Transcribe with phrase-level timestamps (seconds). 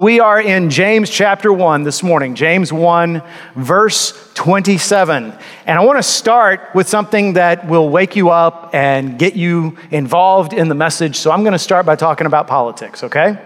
[0.00, 3.20] We are in James chapter 1 this morning, James 1,
[3.56, 5.36] verse 27.
[5.66, 9.76] And I want to start with something that will wake you up and get you
[9.90, 11.16] involved in the message.
[11.16, 13.44] So I'm going to start by talking about politics, okay?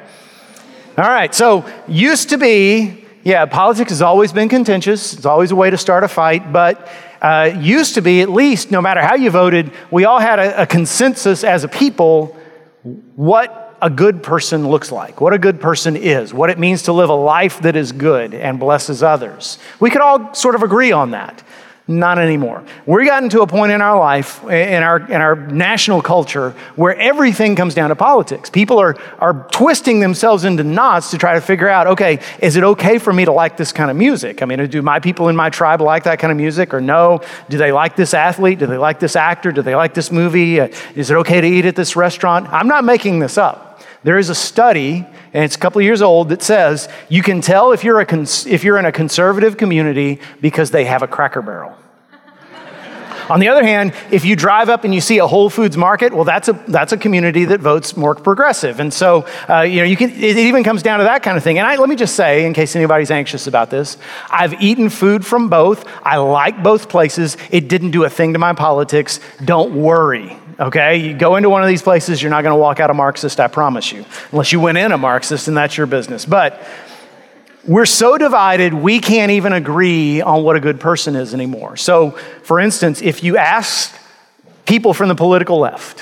[0.98, 5.57] All right, so used to be, yeah, politics has always been contentious, it's always a
[5.57, 6.87] way to start a fight, but
[7.23, 10.64] uh, used to be, at least, no matter how you voted, we all had a,
[10.64, 12.37] a consensus as a people
[13.14, 16.93] what a good person looks like, what a good person is, what it means to
[16.93, 19.59] live a life that is good and blesses others.
[19.80, 21.43] We could all sort of agree on that.
[21.89, 22.65] Not anymore.
[22.87, 26.97] We've gotten to a point in our life, in our, in our national culture, where
[26.97, 28.51] everything comes down to politics.
[28.51, 32.62] People are, are twisting themselves into knots to try to figure out okay, is it
[32.62, 34.42] okay for me to like this kind of music?
[34.42, 37.20] I mean, do my people in my tribe like that kind of music or no?
[37.48, 38.61] Do they like this athlete?
[38.61, 39.51] Do they like this actor?
[39.51, 40.61] Do they like this movie?
[40.61, 42.48] Uh, is it okay to eat at this restaurant?
[42.51, 43.72] I'm not making this up.
[44.05, 47.41] There is a study, and it's a couple of years old, that says you can
[47.41, 51.06] tell if you're, a cons- if you're in a conservative community because they have a
[51.06, 51.77] cracker barrel.
[53.30, 56.12] On the other hand, if you drive up and you see a Whole Foods market,
[56.12, 58.80] well, that's a, that's a community that votes more progressive.
[58.80, 61.45] And so, uh, you know, you can, it even comes down to that kind of
[61.45, 61.58] thing.
[61.58, 63.97] And I, let me just say, in case anybody's anxious about this,
[64.28, 65.86] I've eaten food from both.
[66.03, 67.36] I like both places.
[67.50, 69.20] It didn't do a thing to my politics.
[69.45, 70.97] Don't worry okay?
[70.97, 73.41] You go into one of these places, you're not going to walk out a Marxist,
[73.41, 76.25] I promise you, unless you went in a Marxist, and that's your business.
[76.25, 76.62] But
[77.67, 81.77] we're so divided, we can't even agree on what a good person is anymore.
[81.77, 82.11] So,
[82.42, 83.95] for instance, if you ask
[84.67, 86.00] people from the political left,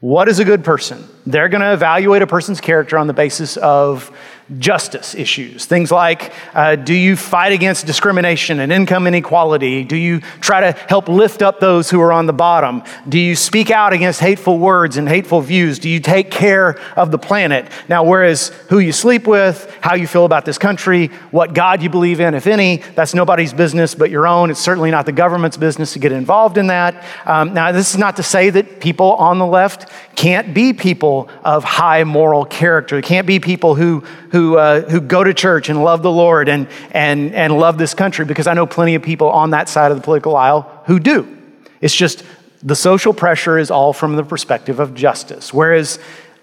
[0.00, 1.06] what is a good person?
[1.26, 4.14] They're going to evaluate a person's character on the basis of
[4.58, 5.64] justice issues.
[5.64, 9.84] Things like uh, do you fight against discrimination and income inequality?
[9.84, 12.82] Do you try to help lift up those who are on the bottom?
[13.08, 15.78] Do you speak out against hateful words and hateful views?
[15.78, 17.70] Do you take care of the planet?
[17.88, 21.90] Now, whereas who you sleep with, how you feel about this country, what God you
[21.90, 24.50] believe in, if any, that's nobody's business but your own.
[24.50, 27.04] It's certainly not the government's business to get involved in that.
[27.24, 31.28] Um, now, this is not to say that people on the left can't be people
[31.44, 32.96] of high moral character.
[32.96, 34.00] They can't be people who,
[34.30, 37.76] who who, uh, who go to church and love the Lord and, and, and love
[37.76, 40.82] this country because I know plenty of people on that side of the political aisle
[40.86, 41.36] who do.
[41.82, 42.24] It's just
[42.62, 45.52] the social pressure is all from the perspective of justice.
[45.52, 45.98] Whereas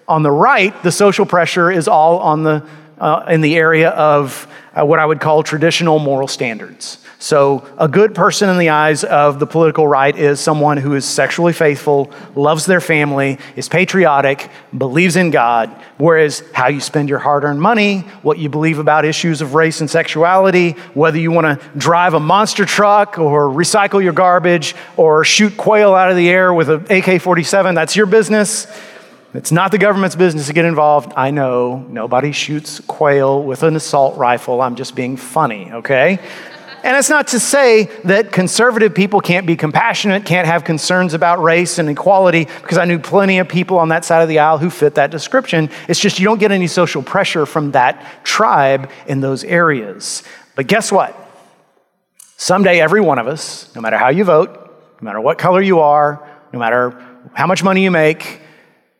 [0.06, 2.64] on the right, the social pressure is all on the,
[3.00, 6.98] uh, in the area of uh, what I would call traditional moral standards.
[7.20, 11.04] So, a good person in the eyes of the political right is someone who is
[11.04, 15.68] sexually faithful, loves their family, is patriotic, believes in God.
[15.96, 19.80] Whereas, how you spend your hard earned money, what you believe about issues of race
[19.80, 25.24] and sexuality, whether you want to drive a monster truck or recycle your garbage or
[25.24, 28.68] shoot quail out of the air with an AK 47, that's your business.
[29.34, 31.12] It's not the government's business to get involved.
[31.14, 34.62] I know nobody shoots quail with an assault rifle.
[34.62, 36.18] I'm just being funny, okay?
[36.82, 41.42] And it's not to say that conservative people can't be compassionate, can't have concerns about
[41.42, 44.56] race and equality, because I knew plenty of people on that side of the aisle
[44.56, 45.68] who fit that description.
[45.88, 50.22] It's just you don't get any social pressure from that tribe in those areas.
[50.54, 51.14] But guess what?
[52.38, 54.48] Someday, every one of us, no matter how you vote,
[55.02, 56.90] no matter what color you are, no matter
[57.34, 58.40] how much money you make,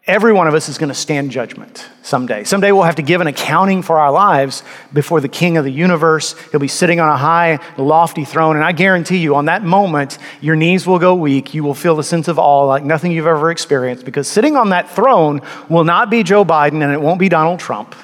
[0.08, 2.42] Every one of us is going to stand judgment someday.
[2.44, 5.70] Someday we'll have to give an accounting for our lives before the King of the
[5.70, 6.34] universe.
[6.50, 8.56] He'll be sitting on a high, lofty throne.
[8.56, 11.52] And I guarantee you, on that moment, your knees will go weak.
[11.52, 14.70] You will feel a sense of awe like nothing you've ever experienced because sitting on
[14.70, 17.94] that throne will not be Joe Biden and it won't be Donald Trump.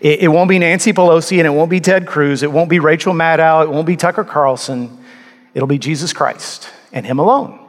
[0.00, 2.42] It, it won't be Nancy Pelosi and it won't be Ted Cruz.
[2.42, 3.62] It won't be Rachel Maddow.
[3.62, 4.98] It won't be Tucker Carlson.
[5.54, 7.65] It'll be Jesus Christ and Him alone.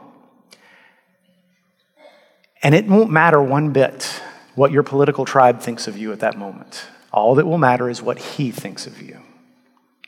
[2.62, 4.20] And it won't matter one bit
[4.54, 6.86] what your political tribe thinks of you at that moment.
[7.12, 9.20] All that will matter is what he thinks of you.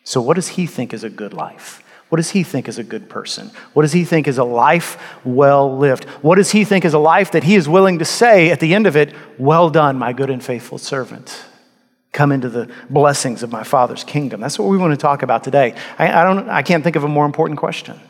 [0.05, 1.83] So, what does he think is a good life?
[2.09, 3.53] What does he think is a good person?
[3.72, 6.05] What does he think is a life well lived?
[6.22, 8.75] What does he think is a life that he is willing to say at the
[8.75, 11.44] end of it, Well done, my good and faithful servant?
[12.13, 14.41] Come into the blessings of my Father's kingdom.
[14.41, 15.77] That's what we want to talk about today.
[15.97, 18.01] I, I don't, I can't think of a more important question.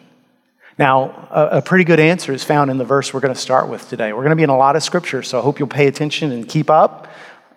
[0.81, 3.69] Now, a, a, pretty good answer is found in the verse we're going to start
[3.69, 4.15] with today.
[4.15, 6.33] We're going to be in a lot of scripture, so I hope you'll pay attention
[6.33, 7.07] and keep up.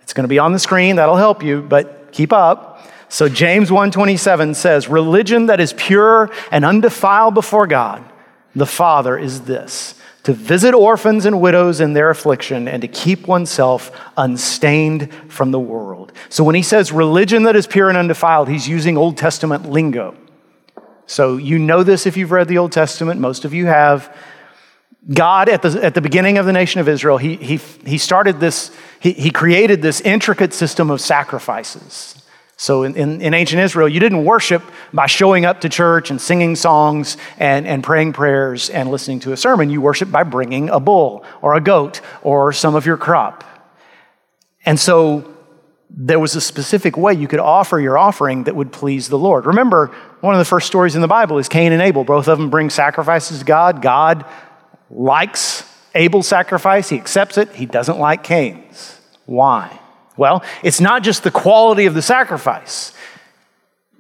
[0.02, 2.86] It's going to be on the screen, that'll help you, but keep up.
[3.08, 8.04] So James 1:27 says, "Religion that is pure and undefiled before God,
[8.58, 13.26] the Father is this: to visit orphans and widows in their affliction and to keep
[13.26, 18.50] oneself unstained from the world." So when he says religion that is pure and undefiled,
[18.50, 20.14] he's using Old Testament lingo.
[21.06, 24.16] So you know this if you've read the Old Testament, most of you have.
[25.14, 28.40] God, at the, at the beginning of the nation of Israel, he, he, he started
[28.40, 28.72] this,
[29.02, 32.24] he, he created this intricate system of sacrifices.
[32.56, 34.64] So in, in, in, ancient Israel, you didn't worship
[34.94, 39.34] by showing up to church and singing songs and, and praying prayers and listening to
[39.34, 39.70] a sermon.
[39.70, 43.44] You worship by bringing a bull or a goat or some of your crop.
[44.66, 45.36] And so
[45.90, 49.46] there was a specific way you could offer your offering that would please the Lord.
[49.46, 52.06] Remember, one of the first stories in the Bible is Cain and Abel.
[52.06, 53.82] Both of them bring sacrifices to God.
[53.82, 54.24] God
[54.90, 57.54] likes Abel's sacrifice, he accepts it.
[57.54, 59.02] He doesn't like Cain's.
[59.26, 59.78] Why?
[60.16, 62.94] Well, it's not just the quality of the sacrifice,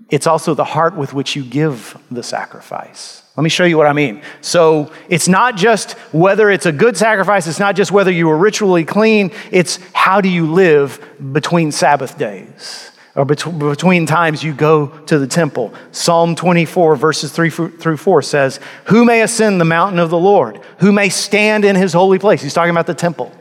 [0.09, 3.21] it's also the heart with which you give the sacrifice.
[3.35, 4.21] Let me show you what I mean.
[4.39, 8.37] So it's not just whether it's a good sacrifice, it's not just whether you were
[8.37, 14.87] ritually clean, it's how do you live between Sabbath days or between times you go
[15.05, 15.71] to the temple.
[15.91, 20.59] Psalm 24, verses 3 through 4 says, Who may ascend the mountain of the Lord?
[20.79, 22.41] Who may stand in his holy place?
[22.41, 23.31] He's talking about the temple.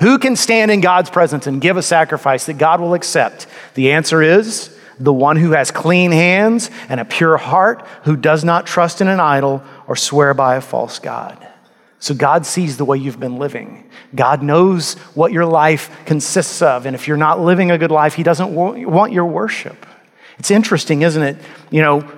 [0.00, 3.46] Who can stand in God's presence and give a sacrifice that God will accept?
[3.74, 8.44] The answer is the one who has clean hands and a pure heart, who does
[8.44, 11.47] not trust in an idol or swear by a false God.
[12.00, 13.88] So God sees the way you've been living.
[14.14, 16.86] God knows what your life consists of.
[16.86, 19.84] And if you're not living a good life, He doesn't want your worship.
[20.38, 21.36] It's interesting, isn't it?
[21.70, 22.12] You know,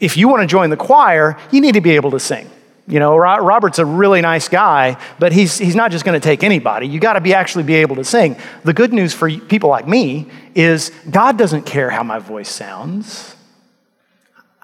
[0.00, 2.50] if you want to join the choir, you need to be able to sing.
[2.88, 6.42] You know, Robert's a really nice guy, but he's, he's not just going to take
[6.42, 6.88] anybody.
[6.88, 8.36] You got to be actually be able to sing.
[8.64, 13.36] The good news for people like me is God doesn't care how my voice sounds.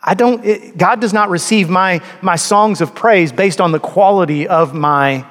[0.03, 3.81] I don't, it, God does not receive my, my songs of praise based on the
[3.81, 5.27] quality of my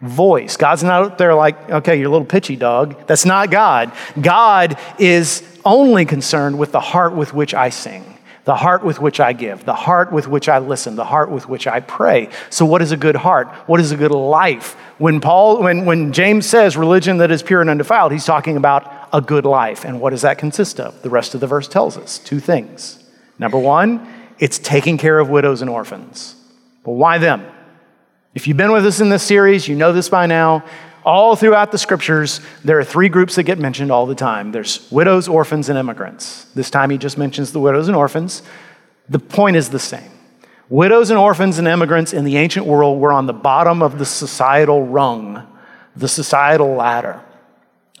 [0.00, 0.56] voice.
[0.56, 3.06] God's not out there like, okay, you're a little pitchy dog.
[3.06, 3.92] That's not God.
[4.20, 8.10] God is only concerned with the heart with which I sing
[8.44, 11.48] the heart with which I give, the heart with which I listen, the heart with
[11.48, 12.30] which I pray.
[12.48, 13.48] So, what is a good heart?
[13.68, 14.72] What is a good life?
[14.98, 19.08] When Paul, when, when James says religion that is pure and undefiled, he's talking about
[19.12, 19.84] a good life.
[19.84, 21.00] And what does that consist of?
[21.02, 22.99] The rest of the verse tells us two things.
[23.40, 24.06] Number one,
[24.38, 26.36] it's taking care of widows and orphans.
[26.84, 27.44] But why them?
[28.34, 30.62] If you've been with us in this series, you know this by now.
[31.06, 34.88] All throughout the scriptures, there are three groups that get mentioned all the time there's
[34.92, 36.44] widows, orphans, and immigrants.
[36.54, 38.42] This time he just mentions the widows and orphans.
[39.08, 40.10] The point is the same.
[40.68, 44.04] Widows and orphans and immigrants in the ancient world were on the bottom of the
[44.04, 45.46] societal rung,
[45.96, 47.22] the societal ladder.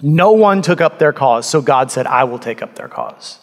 [0.02, 3.38] No one took up their cause, so God said, I will take up their cause.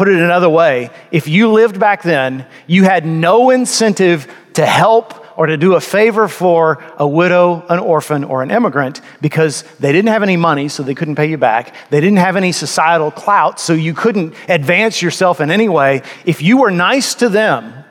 [0.00, 5.38] Put it another way, if you lived back then, you had no incentive to help
[5.38, 9.92] or to do a favor for a widow, an orphan, or an immigrant because they
[9.92, 11.74] didn't have any money, so they couldn't pay you back.
[11.90, 16.00] They didn't have any societal clout, so you couldn't advance yourself in any way.
[16.24, 17.84] If you were nice to them,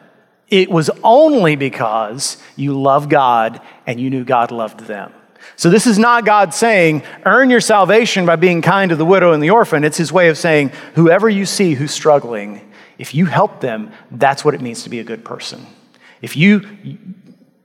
[0.47, 5.13] it was only because you loved God and you knew God loved them.
[5.55, 9.33] So, this is not God saying, earn your salvation by being kind to the widow
[9.33, 9.83] and the orphan.
[9.83, 14.43] It's his way of saying, whoever you see who's struggling, if you help them, that's
[14.45, 15.65] what it means to be a good person.
[16.21, 16.61] If you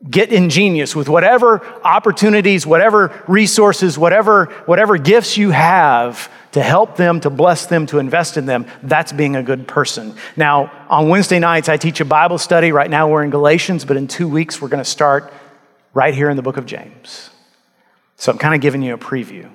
[0.08, 7.20] get ingenious with whatever opportunities, whatever resources, whatever, whatever gifts you have to help them,
[7.20, 8.66] to bless them, to invest in them.
[8.82, 10.14] That's being a good person.
[10.36, 12.70] Now, on Wednesday nights, I teach a Bible study.
[12.70, 15.32] Right now, we're in Galatians, but in two weeks, we're going to start
[15.94, 17.30] right here in the book of James.
[18.24, 19.50] So I'm kind of giving you a preview.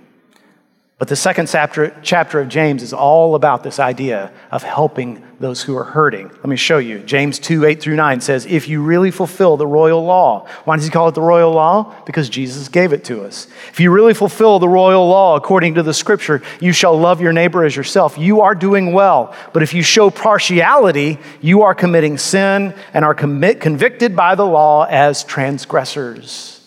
[1.00, 5.64] But the second chapter, chapter of James is all about this idea of helping those
[5.64, 6.28] who are hurting.
[6.28, 7.00] Let me show you.
[7.00, 10.86] James 2 8 through 9 says, If you really fulfill the royal law, why does
[10.86, 11.96] he call it the royal law?
[12.06, 13.48] Because Jesus gave it to us.
[13.70, 17.34] If you really fulfill the royal law according to the scripture, you shall love your
[17.34, 18.20] neighbor as yourself.
[18.20, 19.34] You are doing well.
[19.52, 24.46] But if you show partiality, you are committing sin and are commit, convicted by the
[24.46, 26.58] law as transgressors.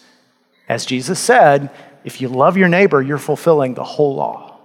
[0.69, 1.71] As Jesus said,
[2.05, 4.59] if you love your neighbor, you're fulfilling the whole law.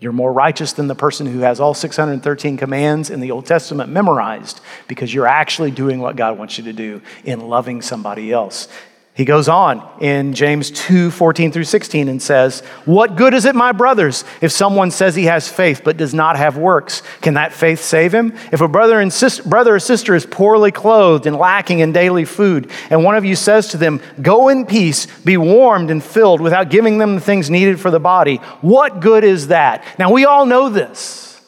[0.00, 3.90] You're more righteous than the person who has all 613 commands in the Old Testament
[3.90, 8.68] memorized because you're actually doing what God wants you to do in loving somebody else.
[9.16, 13.54] He goes on in James 2 14 through 16 and says, What good is it,
[13.54, 17.00] my brothers, if someone says he has faith but does not have works?
[17.20, 18.36] Can that faith save him?
[18.50, 22.24] If a brother, and sis- brother or sister is poorly clothed and lacking in daily
[22.24, 26.40] food, and one of you says to them, Go in peace, be warmed and filled
[26.40, 29.84] without giving them the things needed for the body, what good is that?
[29.96, 31.40] Now, we all know this.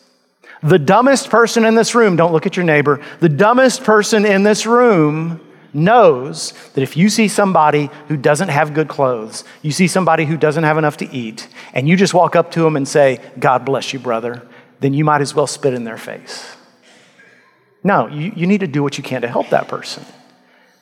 [0.63, 4.45] The dumbest person in this room, don't look at your neighbor, the dumbest person in
[4.45, 5.41] this room
[5.77, 10.37] knows that if you see somebody who doesn't have good clothes, you see somebody who
[10.37, 13.65] doesn't have enough to eat, and you just walk up to them and say, God
[13.65, 14.47] bless you, brother,
[14.81, 16.57] then you might as well spit in their face.
[17.85, 20.05] No, you, you need to do what you can to help that person.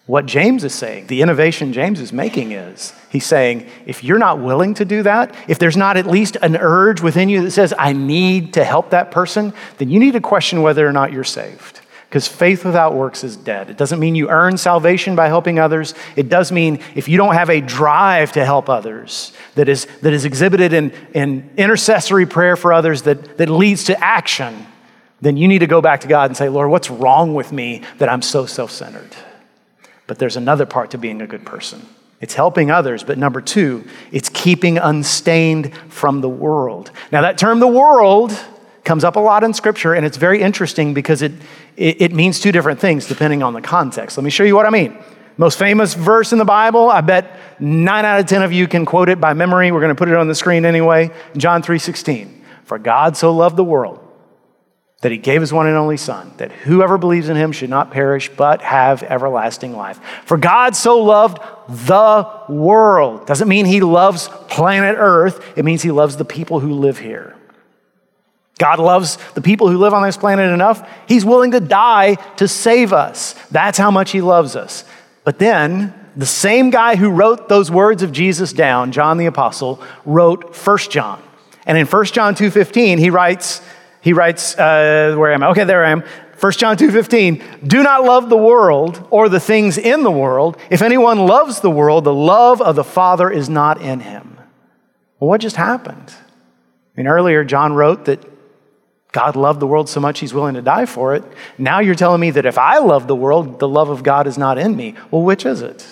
[0.07, 4.39] What James is saying, the innovation James is making is he's saying, if you're not
[4.39, 7.73] willing to do that, if there's not at least an urge within you that says,
[7.79, 11.25] I need to help that person, then you need to question whether or not you're
[11.25, 11.81] saved.
[12.15, 13.71] Because faith without works is dead.
[13.71, 15.95] It doesn't mean you earn salvation by helping others.
[16.15, 20.13] It does mean if you don't have a drive to help others that is, that
[20.13, 24.65] is exhibited in, in intercessory prayer for others that, that leads to action,
[25.23, 27.83] then you need to go back to God and say, Lord, what's wrong with me
[27.99, 29.17] that I'm so self centered?
[30.07, 31.85] But there's another part to being a good person.
[32.21, 36.93] It's helping others, but number two, it's keeping unstained from the world.
[37.11, 38.31] Now, that term, the world,
[38.85, 41.33] comes up a lot in Scripture, and it's very interesting because it,
[41.77, 44.17] it, it, means two different things depending on the context.
[44.17, 44.97] Let me show you what I mean.
[45.37, 48.85] Most famous verse in the Bible, I bet nine out of 10 of you can
[48.85, 49.73] quote it by memory.
[49.73, 51.11] We're going to put it on the screen anyway.
[51.37, 52.45] John 3 16.
[52.65, 54.01] For God so loved the world
[55.01, 57.91] that he gave his one and only Son, that whoever believes in him should not
[57.91, 60.01] perish, but have everlasting life.
[60.25, 63.27] For God so loved the world.
[63.27, 67.37] Doesn't mean he loves planet Earth, it means he loves the people who live here.
[68.59, 72.47] God loves the people who live on this planet enough, he's willing to die to
[72.47, 73.35] save us.
[73.51, 74.85] That's how much he loves us.
[75.25, 79.83] But then, the same guy who wrote those words of Jesus down, John the apostle,
[80.05, 81.21] wrote 1 John.
[81.67, 83.61] And in 1 John 2:15, he writes
[84.01, 85.49] he writes, uh, where am I?
[85.49, 86.05] Okay, there I am.
[86.39, 90.59] 1 John 2:15, do not love the world or the things in the world.
[90.69, 94.37] If anyone loves the world, the love of the Father is not in him.
[95.19, 96.13] Well, what just happened?
[96.13, 98.23] I mean, earlier John wrote that
[99.15, 101.23] God loved the world so much he's willing to die for it.
[101.57, 104.37] Now you're telling me that if I love the world, the love of God is
[104.37, 104.97] not in me.
[105.13, 105.87] Well, which is it?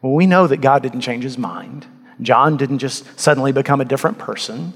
[0.00, 1.86] Well, we know that God didn't change his mind.
[2.20, 4.72] John didn't just suddenly become a different person.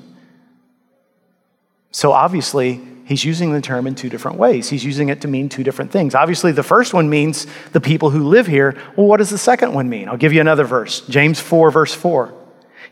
[1.93, 4.69] So obviously, he's using the term in two different ways.
[4.69, 6.17] He's using it to mean two different things.
[6.17, 8.77] Obviously, the first one means the people who live here.
[8.97, 10.09] Well, what does the second one mean?
[10.09, 12.35] I'll give you another verse James 4, verse 4.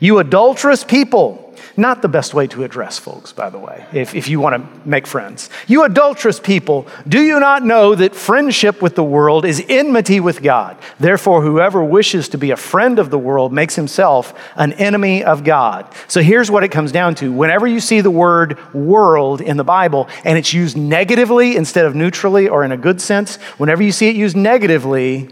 [0.00, 1.40] You adulterous people.
[1.76, 4.88] Not the best way to address folks, by the way, if, if you want to
[4.88, 5.50] make friends.
[5.66, 10.42] You adulterous people, do you not know that friendship with the world is enmity with
[10.42, 10.76] God?
[11.00, 15.42] Therefore, whoever wishes to be a friend of the world makes himself an enemy of
[15.42, 15.92] God.
[16.06, 17.32] So here's what it comes down to.
[17.32, 21.96] Whenever you see the word world in the Bible and it's used negatively instead of
[21.96, 25.28] neutrally or in a good sense, whenever you see it used negatively,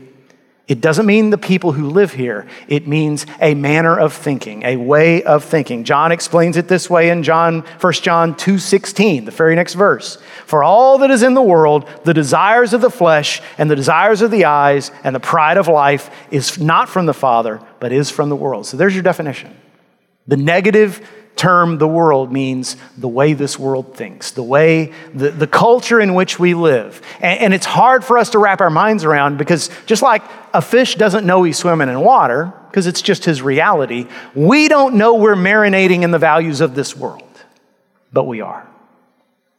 [0.73, 2.47] it doesn't mean the people who live here.
[2.67, 5.85] It means a manner of thinking, a way of thinking.
[5.85, 10.17] John explains it this way in John 1 John 2:16, the very next verse.
[10.47, 14.23] For all that is in the world, the desires of the flesh and the desires
[14.23, 18.11] of the eyes and the pride of life is not from the Father, but is
[18.11, 18.65] from the world.
[18.65, 19.55] So there's your definition.
[20.27, 25.47] The negative term the world means the way this world thinks, the way, the, the
[25.47, 27.01] culture in which we live.
[27.21, 30.23] And, and, it's hard for us to wrap our minds around because just like
[30.53, 34.95] a fish doesn't know he's swimming in water, because it's just his reality, we don't
[34.95, 37.23] know we're marinating in the values of this world,
[38.13, 38.67] but we are.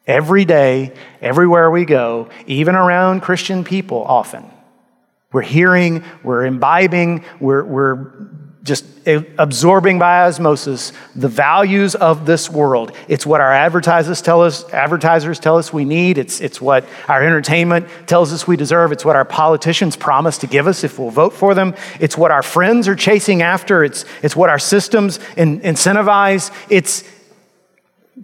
[0.05, 4.43] Every day, everywhere we go, even around Christian people often,
[5.31, 8.11] we're hearing, we're imbibing, we're, we're
[8.63, 12.95] just absorbing by osmosis the values of this world.
[13.09, 16.17] It's what our advertisers tell us, advertisers tell us we need.
[16.17, 18.93] It's, it's what our entertainment tells us we deserve.
[18.93, 21.75] It's what our politicians promise to give us if we'll vote for them.
[21.99, 23.83] It's what our friends are chasing after.
[23.83, 26.49] It's, it's what our systems in, incentivize.
[26.69, 27.03] It's,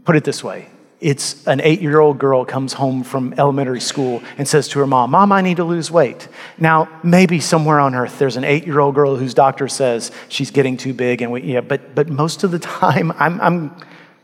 [0.05, 0.69] put it this way,
[1.01, 4.87] it's an eight year old girl comes home from elementary school and says to her
[4.87, 6.27] mom, Mom, I need to lose weight.
[6.57, 10.51] Now, maybe somewhere on earth there's an eight year old girl whose doctor says she's
[10.51, 11.21] getting too big.
[11.21, 13.75] And we, yeah, but, but most of the time, I'm, I'm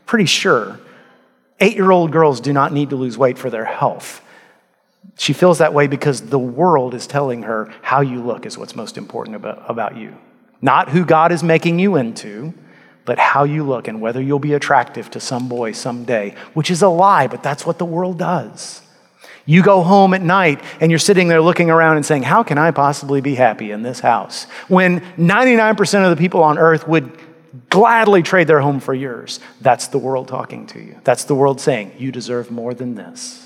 [0.04, 0.78] pretty sure
[1.60, 4.22] eight year old girls do not need to lose weight for their health.
[5.16, 8.76] She feels that way because the world is telling her how you look is what's
[8.76, 10.14] most important about, about you,
[10.60, 12.52] not who God is making you into
[13.06, 16.82] but how you look and whether you'll be attractive to some boy someday, which is
[16.82, 18.82] a lie, but that's what the world does.
[19.46, 22.58] You go home at night and you're sitting there looking around and saying, How can
[22.58, 24.44] I possibly be happy in this house?
[24.68, 27.16] When 99% of the people on earth would
[27.70, 29.40] gladly trade their home for yours.
[29.60, 31.00] That's the world talking to you.
[31.04, 33.42] That's the world saying, You deserve more than this.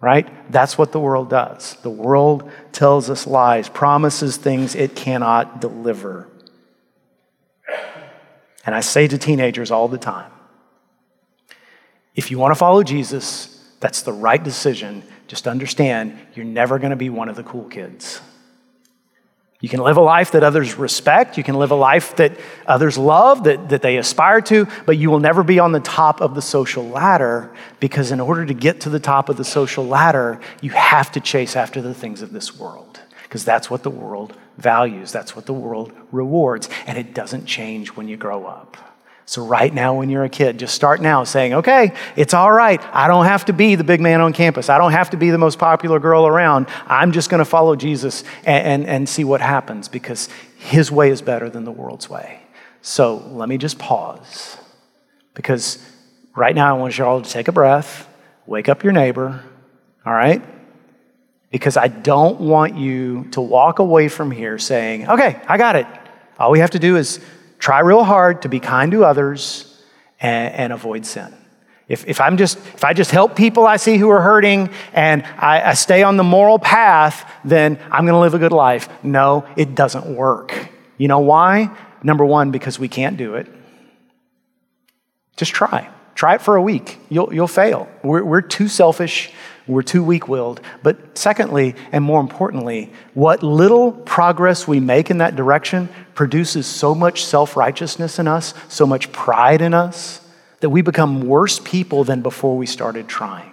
[0.00, 0.28] Right?
[0.52, 1.74] That's what the world does.
[1.82, 6.28] The world tells us lies, promises things it cannot deliver.
[8.66, 10.30] And I say to teenagers all the time
[12.16, 15.02] if you want to follow Jesus, that's the right decision.
[15.28, 18.20] Just understand you're never going to be one of the cool kids.
[19.60, 21.38] You can live a life that others respect.
[21.38, 25.10] You can live a life that others love, that, that they aspire to, but you
[25.10, 28.82] will never be on the top of the social ladder because, in order to get
[28.82, 32.32] to the top of the social ladder, you have to chase after the things of
[32.32, 33.00] this world.
[33.22, 37.90] because that's what the world values, that's what the world rewards, and it doesn't change
[37.90, 38.76] when you grow up.
[39.28, 42.80] So, right now, when you're a kid, just start now saying, okay, it's all right.
[42.92, 44.68] I don't have to be the big man on campus.
[44.68, 46.68] I don't have to be the most popular girl around.
[46.86, 51.10] I'm just going to follow Jesus and, and, and, see what happens because his way
[51.10, 52.40] is better than the world's way.
[52.82, 54.58] So, let me just pause
[55.34, 55.84] because
[56.36, 58.08] right now, I want you all to take a breath,
[58.46, 59.42] wake up your neighbor,
[60.04, 60.40] all right?
[61.50, 65.86] Because I don't want you to walk away from here saying, okay, I got it.
[66.38, 67.20] All we have to do is
[67.58, 69.82] try real hard to be kind to others
[70.20, 71.34] and, and avoid sin.
[71.88, 75.22] If, if, I'm just, if I just help people I see who are hurting and
[75.22, 78.88] I, I stay on the moral path, then I'm going to live a good life.
[79.04, 80.68] No, it doesn't work.
[80.98, 81.70] You know why?
[82.02, 83.46] Number one, because we can't do it.
[85.36, 85.88] Just try.
[86.16, 86.98] Try it for a week.
[87.08, 87.88] You'll, you'll fail.
[88.02, 89.30] We're, we're too selfish.
[89.66, 90.60] We're too weak willed.
[90.82, 96.94] But secondly, and more importantly, what little progress we make in that direction produces so
[96.94, 100.20] much self righteousness in us, so much pride in us,
[100.60, 103.52] that we become worse people than before we started trying.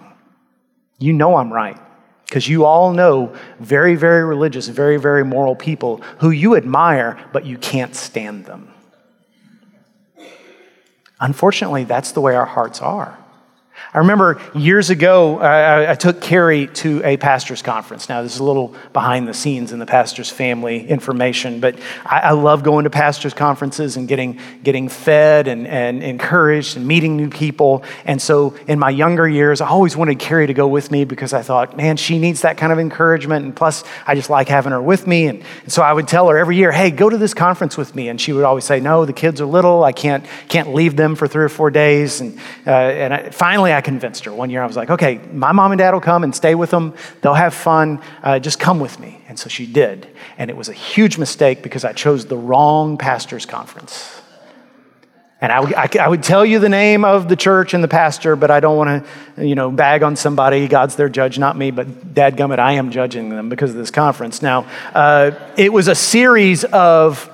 [0.98, 1.78] You know I'm right.
[2.26, 7.44] Because you all know very, very religious, very, very moral people who you admire, but
[7.44, 8.72] you can't stand them.
[11.20, 13.18] Unfortunately, that's the way our hearts are.
[13.92, 18.08] I remember years ago, I, I, took Carrie to a pastor's conference.
[18.08, 22.20] Now, this is a little behind the scenes in the pastor's family information, but I,
[22.20, 27.16] I love going to pastor's conferences and getting, getting fed and, and encouraged and meeting
[27.16, 27.84] new people.
[28.04, 31.32] And so, in my younger years, I always wanted Carrie to go with me because
[31.32, 33.44] I thought, man, she needs that kind of encouragement.
[33.44, 35.26] And plus, I just like having her with me.
[35.26, 37.94] And, and so, I would tell her every year, hey, go to this conference with
[37.94, 38.08] me.
[38.08, 39.84] And she would always say, no, the kids are little.
[39.84, 42.20] I can't, can't leave them for three or four days.
[42.20, 44.32] And, uh, and I, finally, I convinced her.
[44.32, 46.70] One year I was like, okay, my mom and dad will come and stay with
[46.70, 46.94] them.
[47.20, 48.00] They'll have fun.
[48.22, 49.20] Uh, just come with me.
[49.28, 50.08] And so she did.
[50.38, 54.22] And it was a huge mistake because I chose the wrong pastor's conference.
[55.40, 58.50] And I, I, would tell you the name of the church and the pastor, but
[58.50, 59.04] I don't want
[59.36, 60.66] to, you know, bag on somebody.
[60.68, 61.70] God's their judge, not me.
[61.70, 64.40] But dadgummit, I am judging them because of this conference.
[64.40, 67.30] Now, uh, it was a series of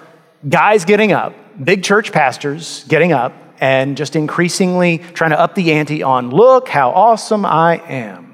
[0.49, 5.73] guys getting up, big church pastors getting up, and just increasingly trying to up the
[5.73, 8.31] ante on look how awesome I am.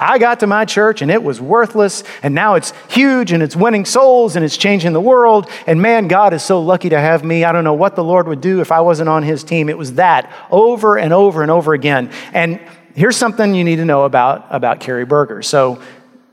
[0.00, 3.54] I got to my church and it was worthless, and now it's huge and it's
[3.54, 5.48] winning souls and it's changing the world.
[5.66, 7.44] And man, God is so lucky to have me.
[7.44, 9.68] I don't know what the Lord would do if I wasn't on his team.
[9.68, 12.10] It was that over and over and over again.
[12.32, 12.60] And
[12.94, 15.42] here's something you need to know about, about Carrie Berger.
[15.42, 15.80] So,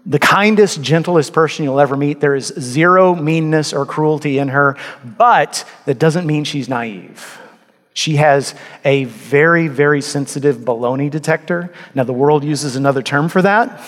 [0.03, 2.19] the kindest, gentlest person you'll ever meet.
[2.19, 7.39] There is zero meanness or cruelty in her, but that doesn't mean she's naive.
[7.93, 11.73] She has a very, very sensitive baloney detector.
[11.93, 13.81] Now, the world uses another term for that.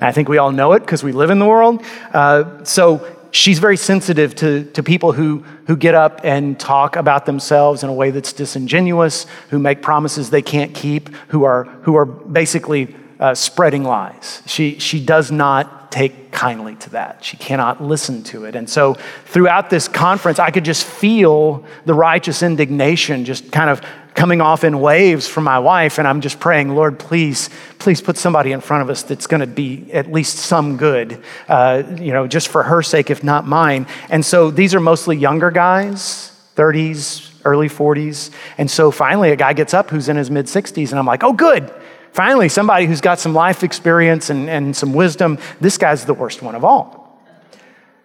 [0.00, 1.84] I think we all know it because we live in the world.
[2.12, 7.26] Uh, so she's very sensitive to, to people who, who get up and talk about
[7.26, 11.96] themselves in a way that's disingenuous, who make promises they can't keep, who are, who
[11.96, 14.42] are basically uh, spreading lies.
[14.46, 17.24] She, she does not take kindly to that.
[17.24, 18.56] She cannot listen to it.
[18.56, 18.94] And so
[19.26, 23.82] throughout this conference, I could just feel the righteous indignation just kind of
[24.14, 25.98] coming off in waves from my wife.
[25.98, 29.40] And I'm just praying, Lord, please, please put somebody in front of us that's going
[29.40, 33.46] to be at least some good, uh, you know, just for her sake, if not
[33.46, 33.86] mine.
[34.10, 38.30] And so these are mostly younger guys, 30s, early 40s.
[38.58, 41.24] And so finally, a guy gets up who's in his mid 60s, and I'm like,
[41.24, 41.72] oh, good.
[42.12, 45.38] Finally, somebody who's got some life experience and, and some wisdom.
[45.60, 47.02] This guy's the worst one of all.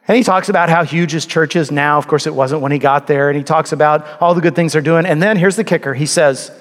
[0.07, 1.97] And he talks about how huge his church is now.
[1.97, 3.29] Of course, it wasn't when he got there.
[3.29, 5.05] And he talks about all the good things they're doing.
[5.05, 6.51] And then here's the kicker he says,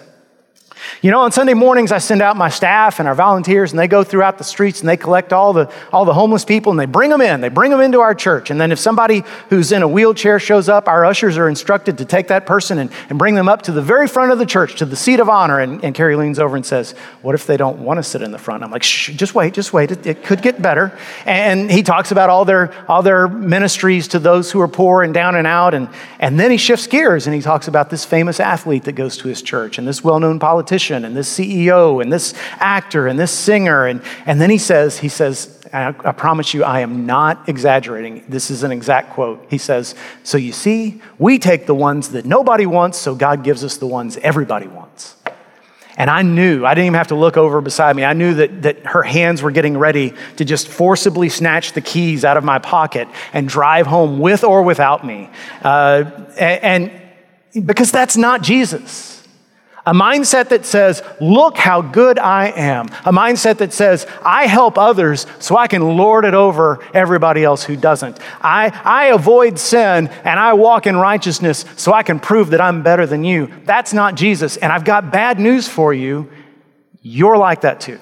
[1.03, 3.89] you know, on Sunday mornings, I send out my staff and our volunteers, and they
[3.89, 6.87] go throughout the streets and they collect all the, all the homeless people and they
[6.87, 7.41] bring them in.
[7.41, 8.51] They bring them into our church.
[8.51, 12.05] And then if somebody who's in a wheelchair shows up, our ushers are instructed to
[12.05, 14.77] take that person and, and bring them up to the very front of the church,
[14.77, 15.61] to the seat of honor.
[15.61, 18.33] And, and Carrie leans over and says, What if they don't want to sit in
[18.33, 18.63] the front?
[18.63, 19.91] I'm like, Shh, just wait, just wait.
[19.91, 20.97] It, it could get better.
[21.25, 25.13] And he talks about all their, all their ministries to those who are poor and
[25.13, 25.75] down and out.
[25.75, 29.17] And, and then he shifts gears and he talks about this famous athlete that goes
[29.19, 33.07] to his church and this well known politician politician and this CEO and this actor
[33.07, 33.87] and this singer.
[33.87, 38.25] And, and then he says, he says, I, I promise you, I am not exaggerating.
[38.29, 39.47] This is an exact quote.
[39.49, 43.65] He says, So you see, we take the ones that nobody wants, so God gives
[43.65, 45.17] us the ones everybody wants.
[45.99, 48.05] And I knew, I didn't even have to look over beside me.
[48.05, 52.23] I knew that, that her hands were getting ready to just forcibly snatch the keys
[52.23, 55.31] out of my pocket and drive home with or without me.
[55.63, 56.05] Uh,
[56.39, 59.16] and, and because that's not Jesus.
[59.87, 62.87] A mindset that says, Look how good I am.
[63.05, 67.63] A mindset that says, I help others so I can lord it over everybody else
[67.63, 68.19] who doesn't.
[68.41, 72.83] I, I avoid sin and I walk in righteousness so I can prove that I'm
[72.83, 73.49] better than you.
[73.65, 74.57] That's not Jesus.
[74.57, 76.29] And I've got bad news for you.
[77.01, 78.01] You're like that too.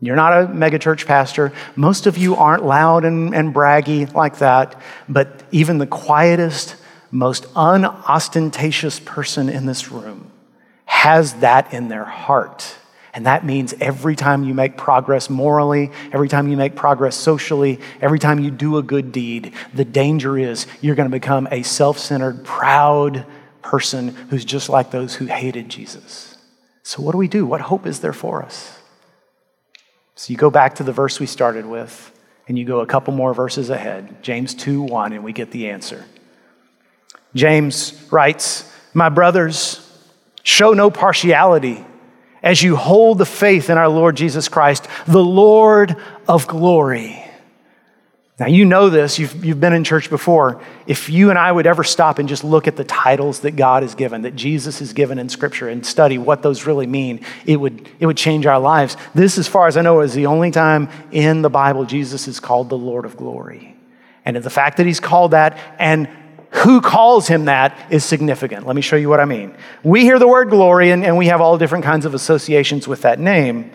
[0.00, 1.52] You're not a megachurch pastor.
[1.74, 4.80] Most of you aren't loud and, and braggy like that.
[5.08, 6.76] But even the quietest,
[7.10, 10.32] most unostentatious person in this room
[11.02, 12.76] has that in their heart.
[13.12, 17.80] And that means every time you make progress morally, every time you make progress socially,
[18.00, 21.64] every time you do a good deed, the danger is you're going to become a
[21.64, 23.26] self centered, proud
[23.62, 26.38] person who's just like those who hated Jesus.
[26.84, 27.44] So, what do we do?
[27.46, 28.78] What hope is there for us?
[30.14, 33.12] So, you go back to the verse we started with, and you go a couple
[33.12, 36.04] more verses ahead James 2 1, and we get the answer.
[37.34, 39.81] James writes, My brothers,
[40.42, 41.84] show no partiality
[42.42, 47.18] as you hold the faith in our Lord Jesus Christ, the Lord of glory.
[48.40, 50.60] Now, you know this, you've, you've been in church before.
[50.86, 53.84] If you and I would ever stop and just look at the titles that God
[53.84, 57.56] has given, that Jesus has given in Scripture, and study what those really mean, it
[57.56, 58.96] would, it would change our lives.
[59.14, 62.40] This, as far as I know, is the only time in the Bible Jesus is
[62.40, 63.76] called the Lord of glory.
[64.24, 66.08] And the fact that he's called that and
[66.52, 68.66] who calls him that is significant.
[68.66, 69.56] Let me show you what I mean.
[69.82, 73.02] We hear the word glory, and, and we have all different kinds of associations with
[73.02, 73.70] that name.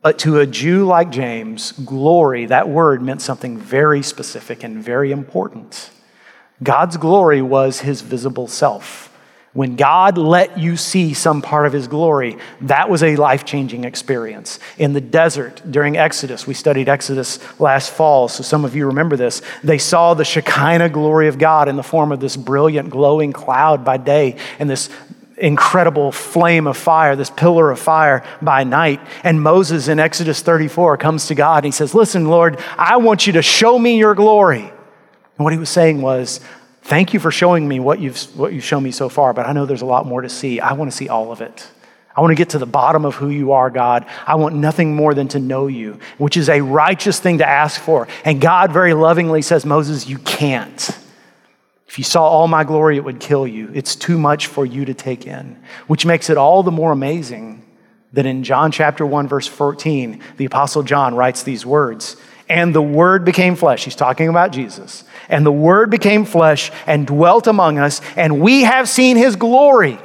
[0.00, 5.12] But to a Jew like James, glory, that word meant something very specific and very
[5.12, 5.90] important.
[6.62, 9.12] God's glory was his visible self.
[9.56, 13.84] When God let you see some part of his glory, that was a life changing
[13.84, 14.58] experience.
[14.76, 19.16] In the desert during Exodus, we studied Exodus last fall, so some of you remember
[19.16, 19.40] this.
[19.64, 23.82] They saw the Shekinah glory of God in the form of this brilliant, glowing cloud
[23.82, 24.90] by day and this
[25.38, 29.00] incredible flame of fire, this pillar of fire by night.
[29.24, 33.26] And Moses in Exodus 34 comes to God and he says, Listen, Lord, I want
[33.26, 34.60] you to show me your glory.
[34.60, 36.40] And what he was saying was,
[36.86, 39.52] Thank you for showing me what you've, what you've shown me so far, but I
[39.52, 40.60] know there's a lot more to see.
[40.60, 41.68] I want to see all of it.
[42.14, 44.06] I want to get to the bottom of who you are, God.
[44.24, 47.80] I want nothing more than to know you, which is a righteous thing to ask
[47.80, 48.06] for.
[48.24, 50.96] And God very lovingly says, Moses, you can't.
[51.88, 53.68] If you saw all my glory, it would kill you.
[53.74, 57.64] It's too much for you to take in, which makes it all the more amazing
[58.12, 62.16] that in John chapter 1, verse 14, the Apostle John writes these words
[62.48, 63.84] and the Word became flesh.
[63.84, 65.04] He's talking about Jesus.
[65.28, 69.98] And the Word became flesh and dwelt among us, and we have seen His glory.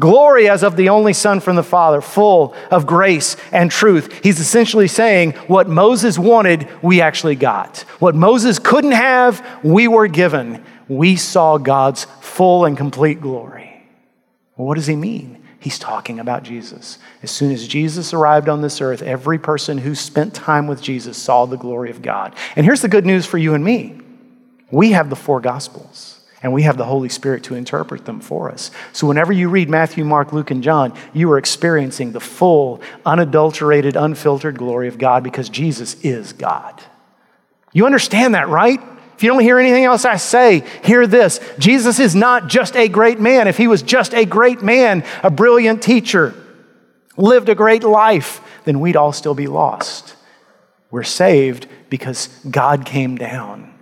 [0.00, 4.24] Glory as of the only Son from the Father, full of grace and truth.
[4.24, 7.80] He's essentially saying what Moses wanted, we actually got.
[8.00, 10.64] What Moses couldn't have, we were given.
[10.88, 13.86] We saw God's full and complete glory.
[14.56, 15.43] Well, what does he mean?
[15.64, 16.98] He's talking about Jesus.
[17.22, 21.16] As soon as Jesus arrived on this earth, every person who spent time with Jesus
[21.16, 22.34] saw the glory of God.
[22.54, 23.98] And here's the good news for you and me
[24.70, 26.20] we have the four Gospels.
[26.42, 28.70] And we have the Holy Spirit to interpret them for us.
[28.92, 33.96] So, whenever you read Matthew, Mark, Luke, and John, you are experiencing the full, unadulterated,
[33.96, 36.82] unfiltered glory of God because Jesus is God.
[37.72, 38.78] You understand that, right?
[39.16, 41.40] If you don't hear anything else I say, hear this.
[41.58, 43.48] Jesus is not just a great man.
[43.48, 46.34] If he was just a great man, a brilliant teacher,
[47.16, 50.16] lived a great life, then we'd all still be lost.
[50.90, 53.73] We're saved because God came down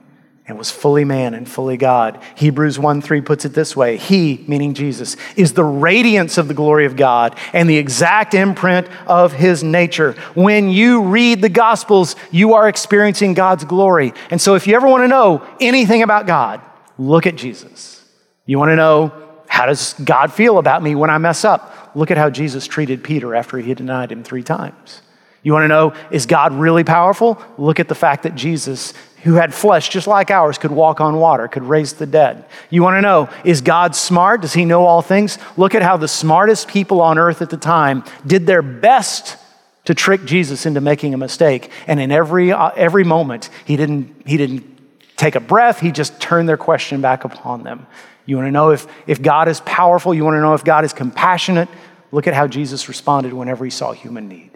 [0.47, 2.21] and was fully man and fully God.
[2.35, 6.55] Hebrews 1 3 puts it this way He, meaning Jesus, is the radiance of the
[6.55, 10.13] glory of God and the exact imprint of his nature.
[10.35, 14.13] When you read the Gospels, you are experiencing God's glory.
[14.31, 16.61] And so, if you ever want to know anything about God,
[16.99, 18.05] look at Jesus.
[18.45, 19.13] You want to know
[19.47, 21.93] how does God feel about me when I mess up?
[21.95, 25.03] Look at how Jesus treated Peter after he denied him three times.
[25.43, 27.43] You want to know, is God really powerful?
[27.59, 31.17] Look at the fact that Jesus who had flesh just like ours could walk on
[31.17, 32.45] water, could raise the dead.
[32.71, 34.43] You want to know, is God smart?
[34.43, 35.39] Does he know all things?
[35.57, 39.37] Look at how the smartest people on earth at the time did their best
[39.85, 41.71] to trick Jesus into making a mistake.
[41.87, 44.67] And in every, uh, every moment, he didn't, he didn't
[45.17, 47.87] take a breath, he just turned their question back upon them.
[48.27, 50.15] You want to know if, if God is powerful?
[50.15, 51.69] You want to know if God is compassionate?
[52.11, 54.51] Look at how Jesus responded whenever he saw human need.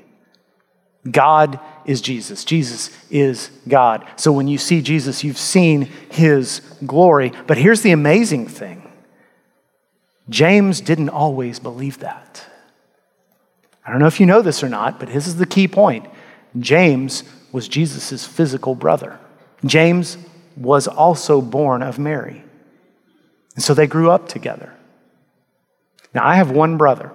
[1.10, 2.44] God is Jesus.
[2.44, 4.06] Jesus is God.
[4.16, 7.32] So when you see Jesus, you've seen his glory.
[7.46, 8.90] But here's the amazing thing
[10.28, 12.44] James didn't always believe that.
[13.84, 16.06] I don't know if you know this or not, but this is the key point.
[16.58, 19.18] James was Jesus' physical brother.
[19.64, 20.18] James
[20.56, 22.42] was also born of Mary.
[23.54, 24.74] And so they grew up together.
[26.12, 27.12] Now, I have one brother.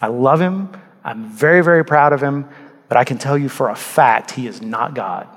[0.00, 0.70] I love him.
[1.04, 2.48] I'm very, very proud of him,
[2.90, 5.28] but I can tell you for a fact he is not God.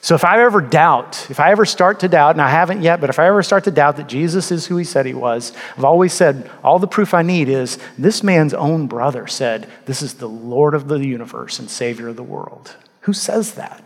[0.00, 3.00] So if I ever doubt, if I ever start to doubt, and I haven't yet,
[3.00, 5.52] but if I ever start to doubt that Jesus is who he said he was,
[5.76, 10.02] I've always said all the proof I need is this man's own brother said, This
[10.02, 12.74] is the Lord of the universe and Savior of the world.
[13.02, 13.80] Who says that?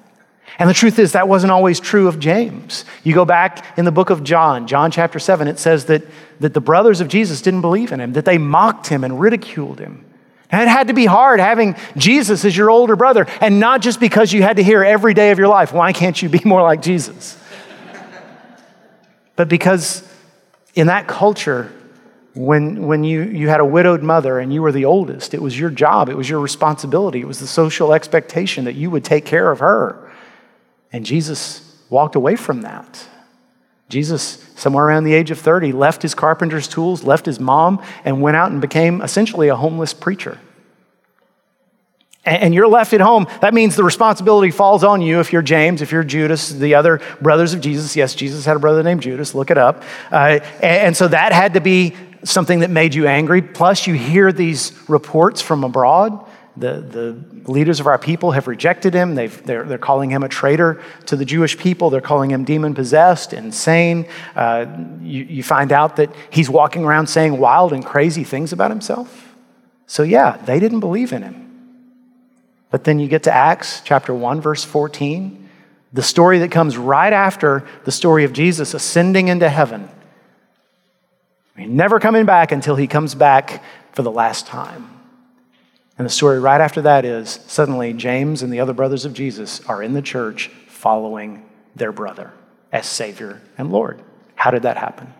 [0.59, 2.87] And the truth is, that wasn't always true of James.
[3.03, 6.03] You go back in the book of John, John chapter 7, it says that,
[6.41, 9.81] that the brothers of Jesus didn't believe in him, that they mocked him and ridiculed
[9.81, 10.07] him.
[10.53, 14.33] It had to be hard having Jesus as your older brother, and not just because
[14.33, 16.83] you had to hear every day of your life, why can't you be more like
[16.83, 17.39] Jesus?
[19.37, 20.09] but because
[20.75, 21.73] in that culture,
[22.35, 25.59] when, when you, you had a widowed mother and you were the oldest, it was
[25.59, 29.25] your job, it was your responsibility, it was the social expectation that you would take
[29.25, 30.11] care of her.
[30.93, 33.09] And Jesus walked away from that.
[33.89, 38.23] Jesus, somewhere around the age of 30, left his carpenter's tools, left his mom, and
[38.23, 40.39] went out and became essentially a homeless preacher.
[42.27, 43.27] And you're left at home.
[43.43, 47.03] That means the responsibility falls on you if you're James, if you're Judas, the other
[47.21, 47.97] brothers of Jesus.
[47.97, 49.35] Yes, Jesus had a brother named Judas.
[49.35, 49.83] Look it up.
[50.11, 53.43] Uh, and so that had to be something that made you angry.
[53.43, 58.95] Plus, you hear these reports from abroad the, the leaders of our people have rejected
[58.95, 59.17] him.
[59.17, 61.91] they are they're, they're calling him a traitor to the Jewish people.
[61.91, 64.07] They're calling him demon possessed, insane.
[64.37, 64.67] Uh,
[65.03, 69.35] you, you find out that he's walking around saying wild and crazy things about himself.
[69.87, 71.45] So, yeah, they didn't believe in him.
[72.71, 75.49] But then you get to Acts chapter 1, verse 14,
[75.93, 79.89] the story that comes right after the story of Jesus ascending into heaven.
[81.57, 83.63] never coming back until he comes back
[83.93, 84.94] for the last time.
[85.97, 89.61] And the story right after that is suddenly James and the other brothers of Jesus
[89.69, 92.33] are in the church following their brother
[92.73, 94.03] as Savior and Lord.
[94.35, 95.13] How did that happen?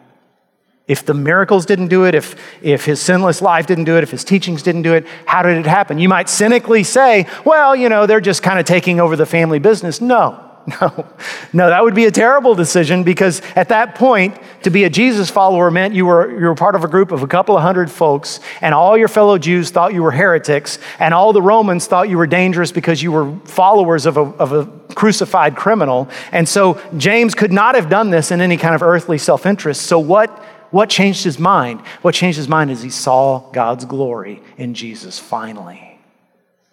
[0.87, 4.11] If the miracles didn't do it, if, if his sinless life didn't do it, if
[4.11, 5.99] his teachings didn't do it, how did it happen?
[5.99, 9.59] You might cynically say, well, you know, they're just kind of taking over the family
[9.59, 10.03] business.
[10.03, 10.44] No.
[10.81, 11.07] No,
[11.53, 15.31] no, that would be a terrible decision because at that point, to be a Jesus
[15.31, 17.91] follower meant you were, you were part of a group of a couple of hundred
[17.91, 22.09] folks, and all your fellow Jews thought you were heretics, and all the Romans thought
[22.09, 26.09] you were dangerous because you were followers of a, of a crucified criminal.
[26.33, 29.83] And so James could not have done this in any kind of earthly self interest.
[29.83, 30.31] So, what,
[30.71, 31.81] what changed his mind?
[32.01, 35.99] What changed his mind is he saw God's glory in Jesus finally.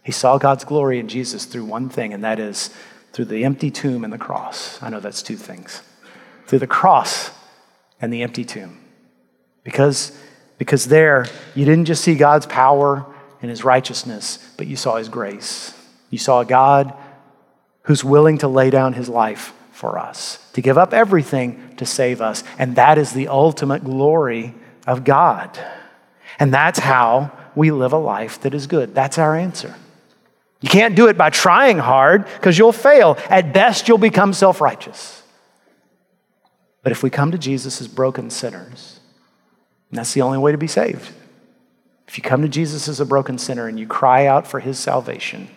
[0.03, 2.71] He saw God's glory in Jesus through one thing, and that is
[3.13, 4.81] through the empty tomb and the cross.
[4.81, 5.81] I know that's two things.
[6.47, 7.31] Through the cross
[8.01, 8.79] and the empty tomb.
[9.63, 10.17] Because,
[10.57, 13.05] because there, you didn't just see God's power
[13.41, 15.77] and his righteousness, but you saw his grace.
[16.09, 16.93] You saw a God
[17.83, 22.21] who's willing to lay down his life for us, to give up everything to save
[22.21, 22.43] us.
[22.59, 24.53] And that is the ultimate glory
[24.85, 25.57] of God.
[26.39, 28.93] And that's how we live a life that is good.
[28.93, 29.75] That's our answer.
[30.61, 33.17] You can't do it by trying hard because you'll fail.
[33.29, 35.23] At best, you'll become self righteous.
[36.83, 38.99] But if we come to Jesus as broken sinners,
[39.91, 41.11] that's the only way to be saved.
[42.07, 44.77] If you come to Jesus as a broken sinner and you cry out for his
[44.77, 45.49] salvation,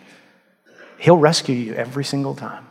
[0.97, 2.65] he'll rescue you every single time.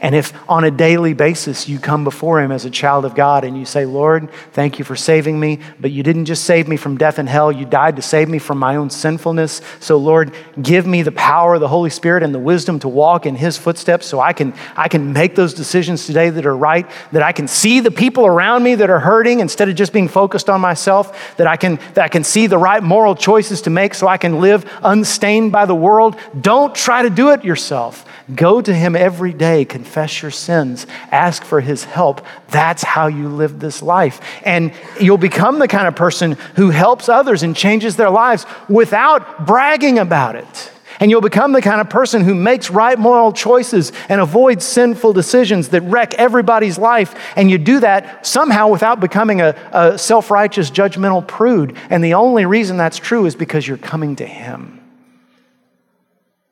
[0.00, 3.44] And if on a daily basis you come before Him as a child of God
[3.44, 6.76] and you say, Lord, thank you for saving me, but you didn't just save me
[6.76, 9.60] from death and hell, you died to save me from my own sinfulness.
[9.80, 13.26] So, Lord, give me the power of the Holy Spirit and the wisdom to walk
[13.26, 16.88] in His footsteps so I can, I can make those decisions today that are right,
[17.12, 20.08] that I can see the people around me that are hurting instead of just being
[20.08, 23.70] focused on myself, that I can, that I can see the right moral choices to
[23.70, 26.16] make so I can live unstained by the world.
[26.40, 28.04] Don't try to do it yourself.
[28.34, 32.24] Go to Him every day, confess your sins, ask for His help.
[32.48, 34.20] That's how you live this life.
[34.44, 39.46] And you'll become the kind of person who helps others and changes their lives without
[39.46, 40.72] bragging about it.
[41.00, 45.12] And you'll become the kind of person who makes right moral choices and avoids sinful
[45.12, 47.14] decisions that wreck everybody's life.
[47.36, 51.76] And you do that somehow without becoming a, a self righteous, judgmental prude.
[51.90, 54.80] And the only reason that's true is because you're coming to Him.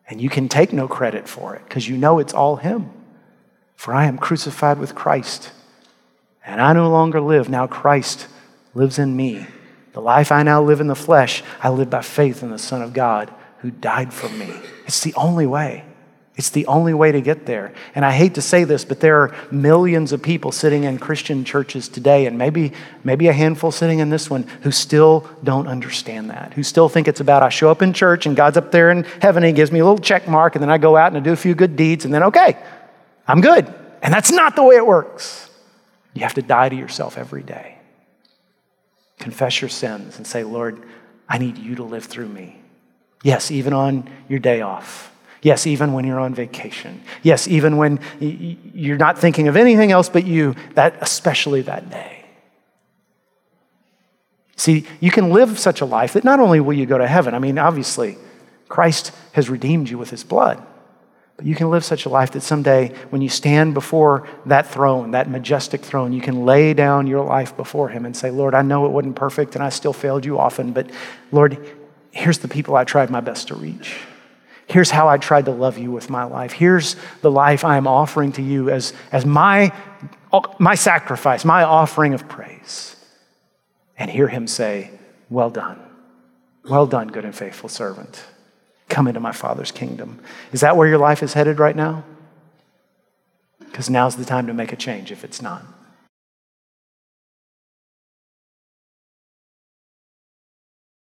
[0.08, 2.90] And you can take no credit for it because you know it's all Him.
[3.76, 5.52] For I am crucified with Christ,
[6.44, 7.48] and I no longer live.
[7.48, 8.26] Now Christ
[8.74, 9.46] lives in me.
[9.92, 12.82] The life I now live in the flesh, I live by faith in the Son
[12.82, 14.52] of God who died for me.
[14.86, 15.84] It's the only way.
[16.36, 17.72] It's the only way to get there.
[17.94, 21.44] And I hate to say this, but there are millions of people sitting in Christian
[21.46, 26.28] churches today, and maybe, maybe a handful sitting in this one, who still don't understand
[26.28, 28.90] that, who still think it's about I show up in church and God's up there
[28.90, 31.08] in heaven and He gives me a little check mark, and then I go out
[31.08, 32.58] and I do a few good deeds, and then, okay,
[33.26, 33.72] I'm good.
[34.02, 35.50] And that's not the way it works.
[36.14, 37.78] You have to die to yourself every day.
[39.18, 40.82] Confess your sins and say, Lord,
[41.28, 42.60] I need you to live through me.
[43.22, 45.12] Yes, even on your day off.
[45.42, 47.02] Yes, even when you're on vacation.
[47.22, 52.24] Yes, even when you're not thinking of anything else but you, that especially that day.
[54.56, 57.34] See, you can live such a life that not only will you go to heaven,
[57.34, 58.16] I mean, obviously,
[58.68, 60.64] Christ has redeemed you with his blood.
[61.36, 65.10] But you can live such a life that someday, when you stand before that throne,
[65.10, 68.62] that majestic throne, you can lay down your life before Him and say, Lord, I
[68.62, 70.90] know it wasn't perfect and I still failed you often, but
[71.32, 71.58] Lord,
[72.10, 73.98] here's the people I tried my best to reach.
[74.66, 76.52] Here's how I tried to love you with my life.
[76.52, 79.72] Here's the life I am offering to you as, as my,
[80.58, 82.96] my sacrifice, my offering of praise.
[83.98, 84.90] And hear Him say,
[85.30, 85.80] Well done.
[86.68, 88.24] Well done, good and faithful servant.
[88.88, 90.20] Come into my Father's kingdom.
[90.52, 92.04] Is that where your life is headed right now?
[93.58, 95.64] Because now's the time to make a change if it's not.